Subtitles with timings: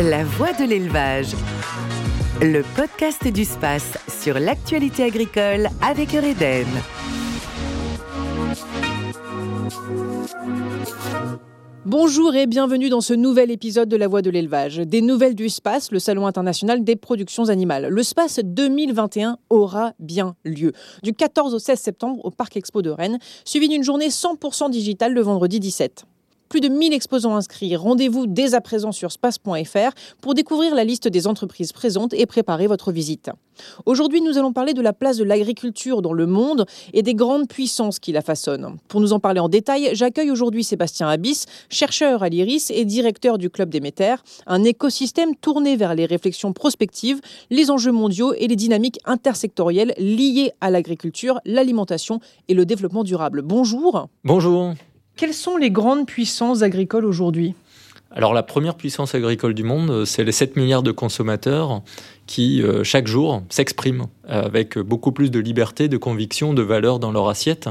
[0.00, 1.36] La voix de l'élevage.
[2.42, 6.66] Le podcast du space sur l'actualité agricole avec Reden.
[11.86, 14.78] Bonjour et bienvenue dans ce nouvel épisode de La Voix de l'élevage.
[14.78, 17.86] Des nouvelles du SPACE, le Salon international des productions animales.
[17.86, 20.72] Le SPACE 2021 aura bien lieu.
[21.04, 25.12] Du 14 au 16 septembre au Parc Expo de Rennes, suivi d'une journée 100% digitale
[25.12, 26.04] le vendredi 17
[26.54, 27.74] plus de 1000 exposants inscrits.
[27.74, 29.90] Rendez-vous dès à présent sur space.fr
[30.20, 33.28] pour découvrir la liste des entreprises présentes et préparer votre visite.
[33.86, 37.48] Aujourd'hui, nous allons parler de la place de l'agriculture dans le monde et des grandes
[37.48, 38.76] puissances qui la façonnent.
[38.86, 43.36] Pour nous en parler en détail, j'accueille aujourd'hui Sébastien Abyss, chercheur à l'IRIS et directeur
[43.36, 48.46] du Club des Métères, un écosystème tourné vers les réflexions prospectives, les enjeux mondiaux et
[48.46, 53.42] les dynamiques intersectorielles liées à l'agriculture, l'alimentation et le développement durable.
[53.42, 54.06] Bonjour.
[54.22, 54.74] Bonjour.
[55.16, 57.54] Quelles sont les grandes puissances agricoles aujourd'hui?
[58.10, 61.82] Alors la première puissance agricole du monde, c'est les 7 milliards de consommateurs
[62.26, 67.12] qui, euh, chaque jour, s'expriment avec beaucoup plus de liberté, de conviction, de valeur dans
[67.12, 67.68] leur assiette.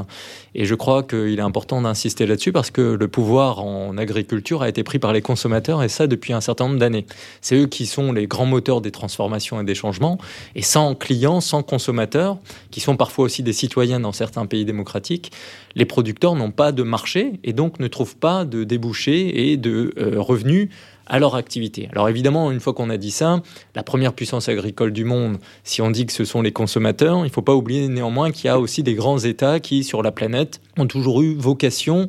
[0.53, 4.69] Et je crois qu'il est important d'insister là-dessus parce que le pouvoir en agriculture a
[4.69, 7.07] été pris par les consommateurs et ça depuis un certain nombre d'années.
[7.41, 10.19] C'est eux qui sont les grands moteurs des transformations et des changements.
[10.55, 12.37] Et sans clients, sans consommateurs,
[12.69, 15.31] qui sont parfois aussi des citoyens dans certains pays démocratiques,
[15.75, 19.93] les producteurs n'ont pas de marché et donc ne trouvent pas de débouchés et de
[19.97, 20.69] euh, revenus
[21.07, 21.89] à leur activité.
[21.91, 23.41] Alors évidemment, une fois qu'on a dit ça,
[23.75, 27.23] la première puissance agricole du monde, si on dit que ce sont les consommateurs, il
[27.23, 30.11] ne faut pas oublier néanmoins qu'il y a aussi des grands États qui, sur la
[30.11, 32.07] planète, ont toujours eu vocation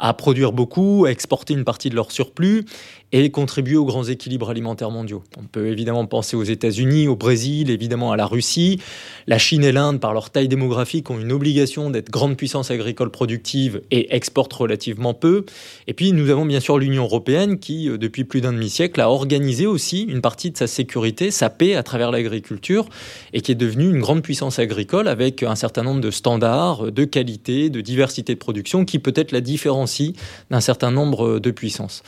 [0.00, 2.64] à produire beaucoup, à exporter une partie de leur surplus
[3.12, 5.22] et contribuer aux grands équilibres alimentaires mondiaux.
[5.38, 8.80] On peut évidemment penser aux États-Unis, au Brésil, évidemment à la Russie.
[9.26, 13.10] La Chine et l'Inde, par leur taille démographique, ont une obligation d'être grandes puissances agricoles
[13.10, 15.44] productives et exportent relativement peu.
[15.86, 19.10] Et puis nous avons bien sûr l'Union européenne qui, euh, depuis plus d'un demi-siècle, a
[19.10, 22.86] organisé aussi une partie de sa sécurité, sa paix à travers l'agriculture
[23.32, 27.04] et qui est devenue une grande puissance agricole avec un certain nombre de standards, de
[27.04, 30.12] qualité, de diversité de production qui peut-être la différencie
[30.50, 32.02] d'un certain nombre de puissances.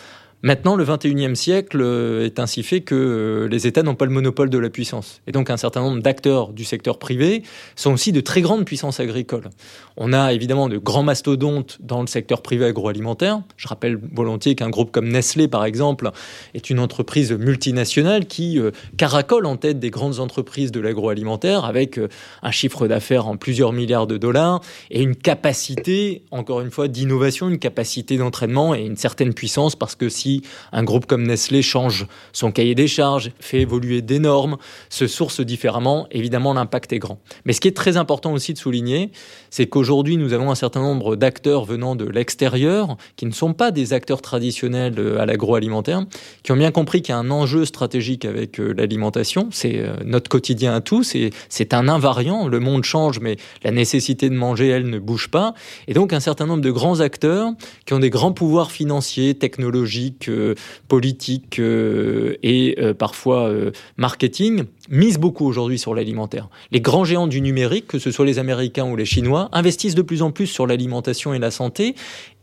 [0.44, 4.10] Maintenant, le 21e siècle euh, est ainsi fait que euh, les États n'ont pas le
[4.10, 5.22] monopole de la puissance.
[5.28, 7.44] Et donc, un certain nombre d'acteurs du secteur privé
[7.76, 9.50] sont aussi de très grandes puissances agricoles.
[9.97, 13.41] On a évidemment de grands mastodontes dans le secteur privé agroalimentaire.
[13.56, 16.10] Je rappelle volontiers qu'un groupe comme Nestlé, par exemple,
[16.54, 22.00] est une entreprise multinationale qui euh, caracole en tête des grandes entreprises de l'agroalimentaire avec
[22.42, 24.60] un chiffre d'affaires en plusieurs milliards de dollars
[24.91, 29.94] et une capacité, encore une fois, d'innovation, une capacité d'entraînement et une certaine puissance parce
[29.94, 30.31] que si
[30.72, 34.56] un groupe comme Nestlé change son cahier des charges, fait évoluer des normes,
[34.88, 37.19] se source différemment, évidemment l'impact est grand.
[37.44, 39.10] Mais ce qui est très important aussi de souligner,
[39.50, 43.70] c'est qu'aujourd'hui nous avons un certain nombre d'acteurs venant de l'extérieur, qui ne sont pas
[43.70, 46.04] des acteurs traditionnels euh, à l'agroalimentaire,
[46.43, 49.97] qui ont bien compris qu'il y a un enjeu stratégique avec euh, l'alimentation, c'est euh,
[50.04, 51.16] notre quotidien à tous,
[51.49, 55.54] c'est un invariant, le monde change, mais la nécessité de manger, elle, ne bouge pas.
[55.88, 57.50] Et donc un certain nombre de grands acteurs
[57.87, 60.21] qui ont des grands pouvoirs financiers, technologiques,
[60.88, 66.48] politique euh, et euh, parfois euh, marketing misent beaucoup aujourd'hui sur l'alimentaire.
[66.70, 70.02] Les grands géants du numérique, que ce soit les Américains ou les Chinois, investissent de
[70.02, 71.94] plus en plus sur l'alimentation et la santé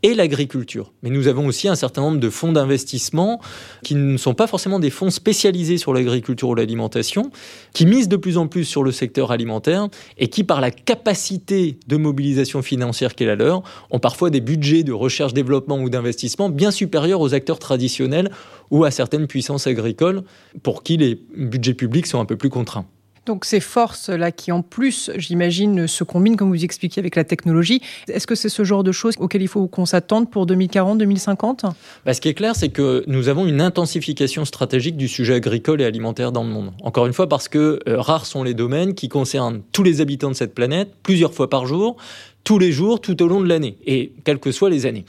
[0.02, 0.92] et l'agriculture.
[1.02, 3.40] Mais nous avons aussi un certain nombre de fonds d'investissement
[3.82, 7.30] qui ne sont pas forcément des fonds spécialisés sur l'agriculture ou l'alimentation,
[7.72, 11.78] qui misent de plus en plus sur le secteur alimentaire et qui, par la capacité
[11.86, 16.70] de mobilisation financière qu'est la leur, ont parfois des budgets de recherche-développement ou d'investissement bien
[16.70, 18.30] supérieurs aux acteurs traditionnels
[18.70, 20.22] ou à certaines puissances agricoles
[20.62, 22.86] pour qui les budgets publics sont un peu plus contraints.
[23.30, 27.80] Donc ces forces-là qui en plus, j'imagine, se combinent, comme vous expliquez, avec la technologie.
[28.08, 31.70] Est-ce que c'est ce genre de choses auxquelles il faut qu'on s'attende pour 2040-2050
[32.04, 35.80] bah, Ce qui est clair, c'est que nous avons une intensification stratégique du sujet agricole
[35.80, 36.72] et alimentaire dans le monde.
[36.82, 40.30] Encore une fois, parce que euh, rares sont les domaines qui concernent tous les habitants
[40.30, 41.98] de cette planète, plusieurs fois par jour,
[42.42, 45.04] tous les jours, tout au long de l'année, et quelles que soient les années.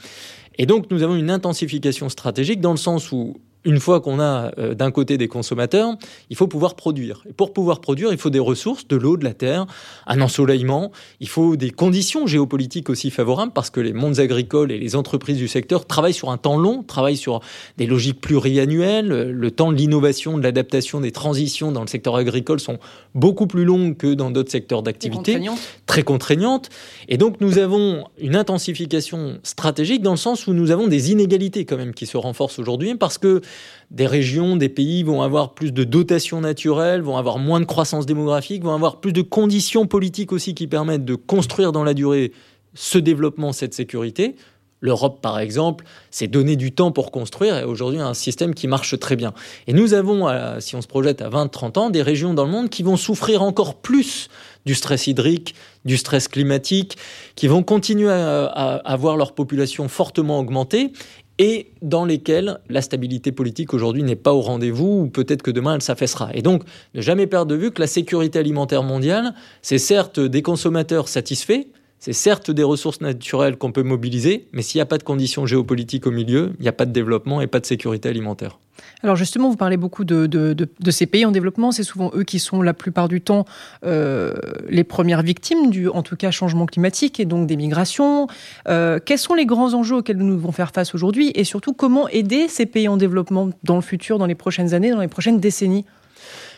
[0.58, 4.52] Et donc nous avons une intensification stratégique dans le sens où une fois qu'on a
[4.58, 5.96] euh, d'un côté des consommateurs,
[6.30, 7.22] il faut pouvoir produire.
[7.28, 9.66] Et pour pouvoir produire, il faut des ressources, de l'eau, de la terre,
[10.06, 10.90] un ensoleillement.
[11.20, 15.38] Il faut des conditions géopolitiques aussi favorables parce que les mondes agricoles et les entreprises
[15.38, 17.40] du secteur travaillent sur un temps long, travaillent sur
[17.78, 19.30] des logiques pluriannuelles.
[19.30, 22.78] Le temps de l'innovation, de l'adaptation, des transitions dans le secteur agricole sont
[23.14, 25.40] beaucoup plus longues que dans d'autres secteurs d'activité.
[25.86, 26.68] Très contraignantes.
[27.08, 31.64] Et donc nous avons une intensification stratégique dans le sens où nous avons des inégalités
[31.64, 33.40] quand même qui se renforcent aujourd'hui parce que
[33.90, 38.06] des régions, des pays vont avoir plus de dotations naturelles, vont avoir moins de croissance
[38.06, 42.32] démographique, vont avoir plus de conditions politiques aussi qui permettent de construire dans la durée
[42.74, 44.34] ce développement, cette sécurité.
[44.82, 48.98] L'Europe, par exemple, s'est donné du temps pour construire et aujourd'hui un système qui marche
[48.98, 49.32] très bien.
[49.68, 50.26] Et nous avons,
[50.58, 53.42] si on se projette à 20-30 ans, des régions dans le monde qui vont souffrir
[53.42, 54.28] encore plus
[54.66, 55.54] du stress hydrique,
[55.84, 56.96] du stress climatique,
[57.36, 60.92] qui vont continuer à, à, voir leur population fortement augmenter
[61.42, 65.74] et dans lesquels la stabilité politique aujourd'hui n'est pas au rendez-vous, ou peut-être que demain
[65.74, 66.30] elle s'affaissera.
[66.34, 66.62] Et donc,
[66.94, 71.66] ne jamais perdre de vue que la sécurité alimentaire mondiale, c'est certes des consommateurs satisfaits,
[72.02, 75.46] c'est certes des ressources naturelles qu'on peut mobiliser, mais s'il n'y a pas de conditions
[75.46, 78.58] géopolitiques au milieu, il n'y a pas de développement et pas de sécurité alimentaire.
[79.04, 81.70] Alors justement, vous parlez beaucoup de, ces pays en développement.
[81.70, 83.44] C'est souvent eux qui sont la plupart du temps
[83.86, 84.34] euh,
[84.68, 85.88] les premières victimes du,
[86.32, 88.26] changement climatique et donc des migrations.
[88.68, 92.08] Euh, quels sont les grands enjeux auxquels nous devons faire face aujourd'hui et surtout comment
[92.08, 95.38] aider ces pays en développement dans le futur, dans les prochaines années, dans les prochaines
[95.38, 95.84] décennies?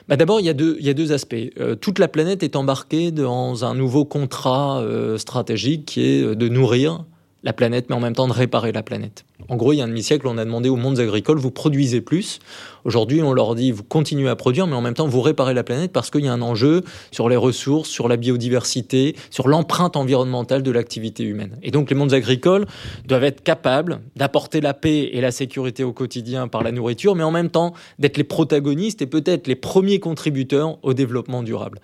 [0.08, 1.36] Bah D'abord, il, y a deux, aspects.
[1.58, 6.48] Euh, toute la planète est embarquée dans un nouveau contrat euh, stratégique qui est de
[6.48, 7.04] nourrir
[7.44, 9.24] la planète, mais en même temps de réparer la planète.
[9.48, 12.00] En gros, il y a un demi-siècle, on a demandé aux mondes agricoles, vous produisez
[12.00, 12.38] plus.
[12.84, 15.62] Aujourd'hui, on leur dit, vous continuez à produire, mais en même temps, vous réparez la
[15.62, 19.96] planète parce qu'il y a un enjeu sur les ressources, sur la biodiversité, sur l'empreinte
[19.96, 21.58] environnementale de l'activité humaine.
[21.62, 22.64] Et donc, les mondes agricoles
[23.06, 27.24] doivent être capables d'apporter la paix et la sécurité au quotidien par la nourriture, mais
[27.24, 31.78] en même temps d'être les protagonistes et peut-être les premiers contributeurs au développement durable.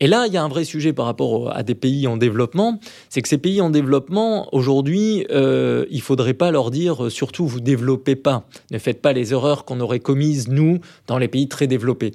[0.00, 2.78] Et là, il y a un vrai sujet par rapport à des pays en développement,
[3.08, 7.46] c'est que ces pays en développement, aujourd'hui, euh, il faudrait pas leur dire, euh, surtout,
[7.46, 10.78] vous développez pas, ne faites pas les erreurs qu'on aurait commises, nous,
[11.08, 12.12] dans les pays très développés.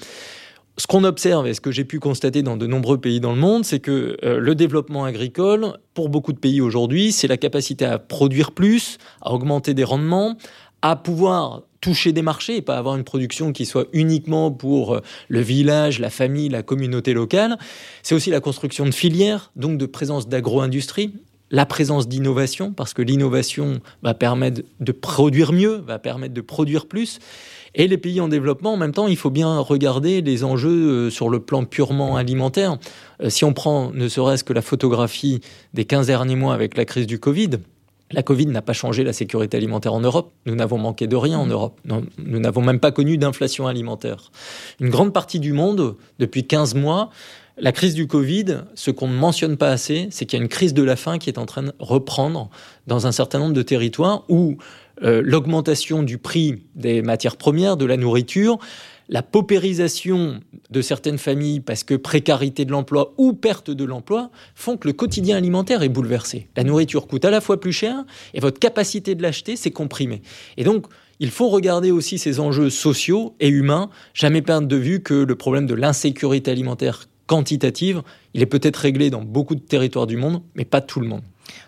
[0.78, 3.40] Ce qu'on observe et ce que j'ai pu constater dans de nombreux pays dans le
[3.40, 7.86] monde, c'est que euh, le développement agricole, pour beaucoup de pays aujourd'hui, c'est la capacité
[7.86, 10.36] à produire plus, à augmenter des rendements,
[10.84, 15.02] à pouvoir toucher des marchés et pas avoir une production qui soit uniquement pour euh,
[15.30, 17.58] le village, la famille, la communauté locale.
[18.04, 21.14] C'est aussi la construction de filières, donc de présence d'agro-industrie,
[21.52, 26.86] la présence d'innovation, parce que l'innovation va permettre de produire mieux, va permettre de produire
[26.86, 27.20] plus.
[27.76, 31.10] Et les pays en développement, en même temps, il faut bien regarder les enjeux euh,
[31.10, 32.78] sur le plan purement alimentaire.
[33.22, 35.40] Euh, si on prend ne serait-ce que la photographie
[35.74, 37.52] des 15 derniers mois avec la crise du Covid,
[38.14, 40.32] la Covid n'a pas changé la sécurité alimentaire en Europe.
[40.46, 41.80] Nous n'avons manqué de rien en Europe.
[41.86, 44.32] Nous n'avons même pas connu d'inflation alimentaire.
[44.80, 47.10] Une grande partie du monde, depuis 15 mois,
[47.58, 50.50] la crise du Covid, ce qu'on ne mentionne pas assez, c'est qu'il y a une
[50.50, 52.50] crise de la faim qui est en train de reprendre
[52.88, 54.58] dans un certain nombre de territoires où
[55.04, 58.58] euh, l'augmentation du prix des matières premières, de la nourriture,
[59.10, 60.40] la paupérisation
[60.70, 64.94] de certaines familles parce que précarité de l'emploi ou perte de l'emploi font que le
[64.94, 66.48] quotidien alimentaire est bouleversé.
[66.56, 70.22] La nourriture coûte à la fois plus cher et votre capacité de l'acheter s'est comprimée.
[70.58, 70.88] Et donc,
[71.20, 75.36] il faut regarder aussi ces enjeux sociaux et humains, jamais perdre de vue que le
[75.36, 78.02] problème de l'insécurité alimentaire quantitative,
[78.34, 81.24] il est peut-être réglé dans beaucoup de territoires du monde, mais pas tout le monde.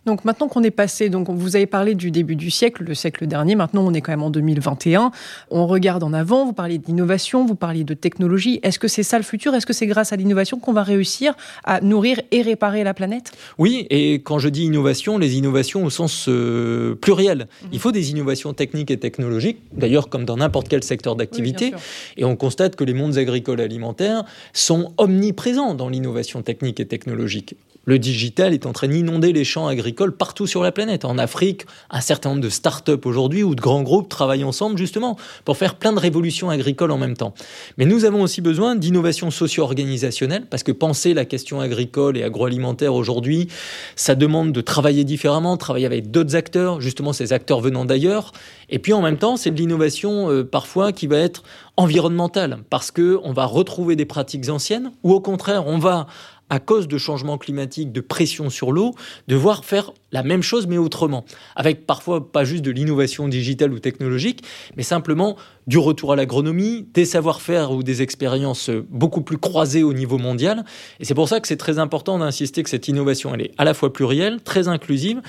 [0.06, 3.28] Donc maintenant qu'on est passé, donc vous avez parlé du début du siècle, le siècle
[3.28, 5.12] dernier, maintenant on est quand même en 2021,
[5.52, 9.18] on regarde en avant, vous parliez d'innovation, vous parliez de technologie, est-ce que c'est ça
[9.18, 9.56] le futur?
[9.56, 13.32] Est-ce que c'est grâce à l'innovation qu'on va réussir à nourrir et réparer la planète?
[13.58, 17.48] Oui, et quand je dis innovation, les innovations au sens euh, pluriel.
[17.64, 17.70] Mhm.
[17.74, 21.74] Il faut des innovations techniques et technologiques, d'ailleurs comme dans n'importe quel secteur d'activité,
[22.18, 24.24] et on constate que les mondes agricoles et alimentaires
[24.54, 27.56] sont omniprésents dans l'innovation technique et technologique.
[27.86, 31.06] Le digital est en train d'inonder les champs agricoles partout sur la planète.
[31.06, 35.18] En Afrique, un certain nombre de start-up aujourd'hui ou de grands groupes travaillent ensemble justement
[35.46, 37.36] pour faire plein de révolutions agricoles en même temps.
[37.78, 42.94] Mais nous avons aussi besoin d'innovation socio-organisationnelle parce que penser la question agricole et agroalimentaire
[42.94, 43.50] aujourd'hui,
[43.96, 48.32] ça demande de travailler différemment, travailler avec d'autres acteurs, justement ces acteurs venant d'ailleurs.
[48.70, 51.44] Et puis en même temps, c'est de l'innovation euh, parfois qui va être
[51.78, 56.08] environnementale parce que on va retrouver des pratiques anciennes ou au contraire, on va
[56.50, 58.94] à cause de changements climatiques, de pression sur l'eau,
[59.28, 61.26] devoir faire la même chose mais autrement,
[61.58, 64.44] avec parfois pas juste de l'innovation digitale ou technologique,
[64.78, 65.36] mais simplement
[65.68, 70.64] du retour à l'agronomie, des savoir-faire ou des expériences beaucoup plus croisées au niveau mondial.
[71.02, 73.66] Et c'est pour ça que c'est très important d'insister que cette innovation, elle est à
[73.66, 75.22] la fois plurielle, très inclusive,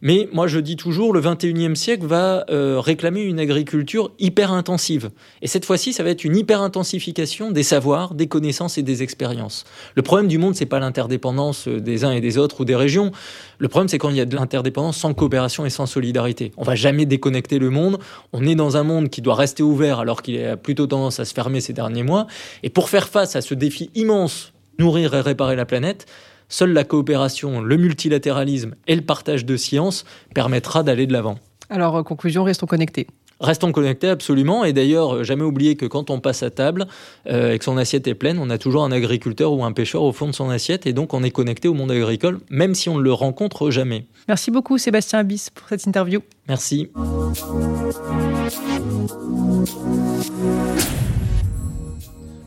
[0.00, 5.10] mais moi je dis toujours, le 21e siècle va euh, réclamer une agriculture hyper intensive.
[5.42, 9.02] Et cette fois-ci, ça va être une hyper intensification des savoirs, des connaissances et des
[9.02, 9.64] expériences.
[9.96, 13.10] Le problème du monde, c'est pas l'interdépendance des uns et des autres ou des régions.
[13.58, 16.52] Le problème, c'est quand il y a de l'interdépendance sans coopération et sans solidarité.
[16.56, 17.98] On va jamais déconnecter le monde.
[18.32, 21.26] On est dans un monde qui doit rester ouvert alors qu'il a plutôt tendance à
[21.26, 22.26] se fermer ces derniers mois.
[22.62, 26.06] Et pour faire face à ce défi immense, nourrir et réparer la planète,
[26.48, 31.38] seule la coopération, le multilatéralisme et le partage de sciences permettra d'aller de l'avant.
[31.68, 33.06] Alors, conclusion, restons connectés.
[33.40, 34.64] Restons connectés absolument.
[34.64, 36.86] Et d'ailleurs, jamais oublier que quand on passe à table
[37.26, 40.02] euh, et que son assiette est pleine, on a toujours un agriculteur ou un pêcheur
[40.02, 40.86] au fond de son assiette.
[40.86, 44.06] Et donc, on est connecté au monde agricole, même si on ne le rencontre jamais.
[44.28, 46.20] Merci beaucoup, Sébastien Abyss, pour cette interview.
[46.48, 46.90] Merci.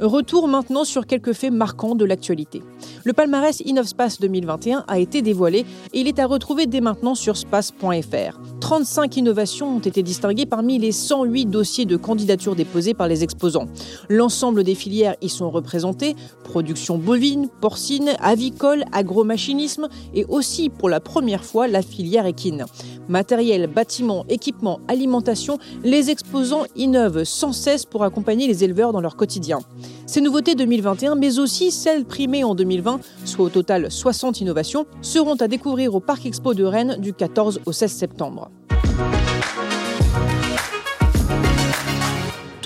[0.04, 2.62] Retour maintenant sur quelques faits marquants de l'actualité.
[3.06, 7.38] Le palmarès InnovSpace 2021 a été dévoilé et il est à retrouver dès maintenant sur
[7.38, 8.38] space.fr.
[8.60, 13.68] 35 innovations ont été distinguées parmi les 108 dossiers de candidature déposés par les exposants.
[14.10, 21.00] L'ensemble des filières y sont représentées, production bovine, porcine, avicole, agromachinisme et aussi pour la
[21.00, 22.66] première fois la filière équine.
[23.10, 29.16] Matériel, bâtiments, équipements, alimentation, les exposants innovent sans cesse pour accompagner les éleveurs dans leur
[29.16, 29.60] quotidien.
[30.06, 35.36] Ces nouveautés 2021, mais aussi celles primées en 2020, soit au total 60 innovations, seront
[35.36, 38.50] à découvrir au Parc Expo de Rennes du 14 au 16 septembre.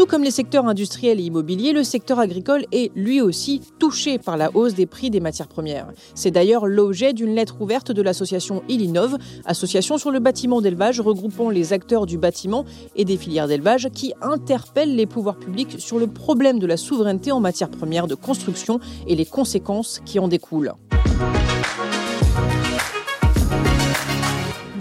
[0.08, 4.56] Comme les secteurs industriels et immobiliers, le secteur agricole est lui aussi touché par la
[4.56, 5.90] hausse des prix des matières premières.
[6.16, 11.50] C'est d'ailleurs l'objet d'une lettre ouverte de l'association Illinov, association sur le bâtiment d'élevage regroupant
[11.50, 12.64] les acteurs du bâtiment
[12.96, 17.34] et des filières d'élevage qui interpellent les pouvoirs publics sur le problème de la souveraineté
[17.34, 20.74] en matières premières de construction et les conséquences qui en découlent.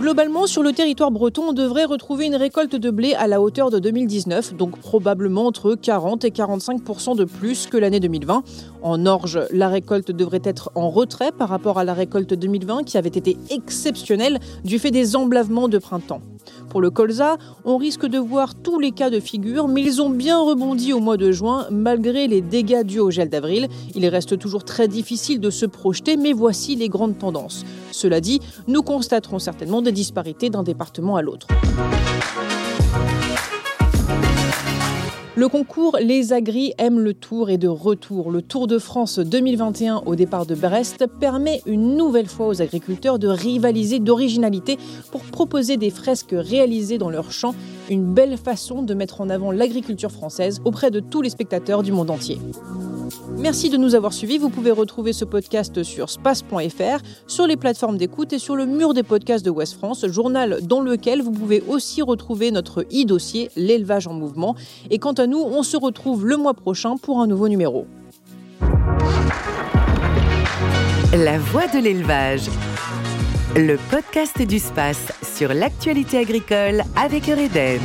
[0.07, 3.71] Globalement, sur le territoire breton, on devrait retrouver une récolte de blé à la hauteur
[3.71, 8.45] de 2019, donc probablement entre 40 et 45% de plus que l'année 2020.
[8.83, 12.99] En orge, la récolte devrait être en retrait par rapport à la récolte 2020 qui
[12.99, 16.21] avait été exceptionnelle du fait des emblavements de printemps.
[16.69, 20.11] Pour le colza, on risque de voir tous les cas de figure, mais ils ont
[20.11, 23.67] bien rebondi au mois de juin malgré les dégâts dus au gel d'avril.
[23.97, 27.65] Il reste toujours très difficile de se projeter, mais voici les grandes tendances.
[27.93, 31.47] Cela dit, nous constaterons certainement des disparités d'un département à l'autre.
[35.39, 38.31] Le concours Les Agris aiment le Tour est de retour.
[38.31, 43.19] Le Tour de France 2021 au départ de Brest permet une nouvelle fois aux agriculteurs
[43.19, 44.79] de rivaliser d'originalité
[45.11, 47.55] pour proposer des fresques réalisées dans leur champ,
[47.91, 51.93] une belle façon de mettre en avant l'agriculture française auprès de tous les spectateurs du
[51.93, 52.39] monde entier.
[53.39, 54.39] Merci de nous avoir suivis.
[54.39, 58.95] Vous pouvez retrouver ce podcast sur space.fr, sur les plateformes d'écoute et sur le mur
[58.95, 64.07] des podcasts de West France, journal dans lequel vous pouvez aussi retrouver notre e-dossier, l'élevage
[64.07, 64.57] en mouvement.
[64.91, 67.87] Et quant à nous, on se retrouve le mois prochain pour un nouveau numéro.
[71.13, 72.49] La voix de l'élevage.
[73.57, 77.81] Le podcast du space sur l'actualité agricole avec Eureden.